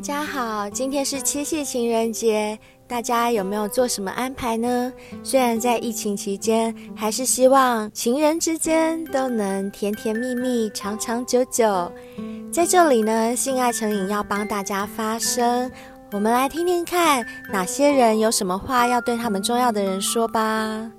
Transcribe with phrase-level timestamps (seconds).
[0.00, 2.58] 大家好，今天是七夕情人节，
[2.88, 4.90] 大家有没有做什么安排呢？
[5.22, 11.92] 虽然在疫情期间，还是希望情人之间都能甜甜蜜蜜、长长久久。
[12.50, 15.70] 在这里呢，性爱成瘾要帮大家发声，
[16.12, 17.22] 我们来听听看
[17.52, 20.90] 哪些人有什么话要对他们重要的人说吧。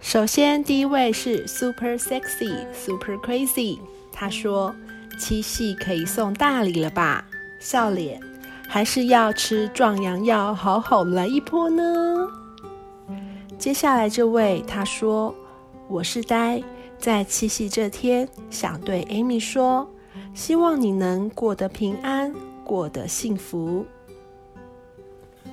[0.00, 3.78] 首先，第一位是 Super Sexy Super Crazy，
[4.12, 4.74] 他说
[5.18, 7.24] ：“七夕可以送大礼了吧？
[7.58, 8.20] 笑脸，
[8.68, 12.28] 还是要吃壮阳药，好好来一波呢？”
[13.58, 15.34] 接下来这位他说
[15.88, 16.62] ：“我是呆，
[16.98, 19.88] 在七夕这天想对 Amy 说，
[20.34, 22.32] 希望你能过得平安，
[22.64, 23.84] 过得幸福。”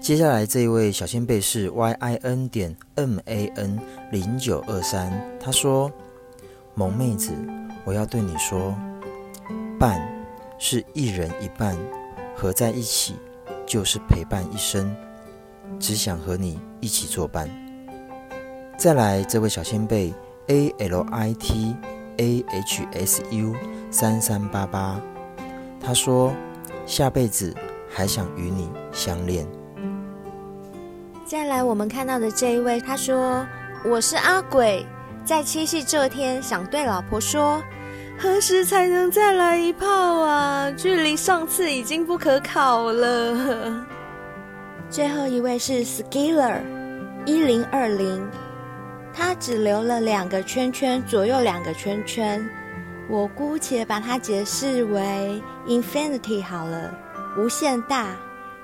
[0.00, 3.78] 接下来这一位小仙贝是 Y I N 点 M A N
[4.10, 5.90] 零九二三，他说
[6.74, 7.32] ：“萌妹子，
[7.86, 8.74] 我要对你说，
[9.78, 9.98] 伴
[10.58, 11.76] 是一人一半，
[12.36, 13.16] 合在一起
[13.66, 14.94] 就是陪伴一生，
[15.78, 17.48] 只想和你一起作伴。”
[18.76, 20.12] 再来这位小仙贝
[20.48, 21.76] A L I T
[22.18, 23.54] A H S U
[23.90, 25.00] 三三八八，
[25.80, 26.32] 他说
[26.86, 27.54] ：“下辈子
[27.88, 29.46] 还想与你相恋。”
[31.24, 33.46] 再来，我们看到的这一位，他说
[33.86, 34.84] ：“我是阿鬼，
[35.24, 37.62] 在七夕这天，想对老婆说，
[38.18, 39.86] 何时才能再来一炮
[40.20, 40.70] 啊？
[40.72, 43.86] 距离上次已经不可考了。”
[44.88, 46.60] 最后一位是 Skiller
[47.26, 48.26] 一零二零，
[49.12, 52.48] 他只留了两个圈圈，左右两个圈圈，
[53.08, 56.94] 我姑且把它解释为 Infinity 好了，
[57.36, 58.16] 无限大。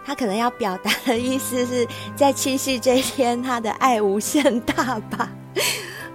[0.05, 5.31] 他可能要表达的意思是在七夕这一天，他的爱无限大吧？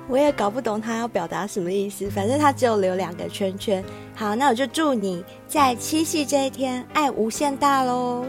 [0.07, 2.09] 我也搞不懂他要表达什么意思。
[2.09, 3.83] 反正他只有留两个圈圈。
[4.15, 8.25] 好，那我就祝你在七夕这一天爱无限大喽！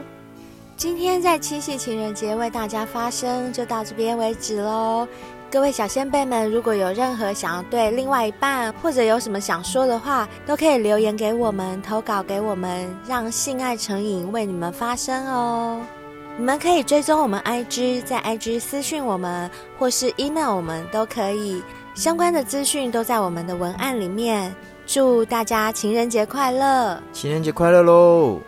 [0.76, 5.08] 今天在七夕情人节为大家发声，就到这边为止喽。
[5.48, 15.80] 各位小仙辈们，如果有任何想要对另外一半，或者有什么想说的话，都可以留言给我们，投稿给我们，让性爱成瘾为你们发声哦。
[16.38, 21.62] 你们可以追踪我们 IG，在 IG 私讯我们，或是 email 我们都可以。
[21.94, 24.54] 相关的资讯都在我们的文案里面。
[24.86, 27.02] 祝大家情人节快乐！
[27.10, 28.38] 情人节快乐喽！